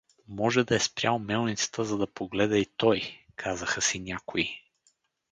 [0.27, 4.49] Може да е спрял мелницата, за да погледа и той— казаха си някои.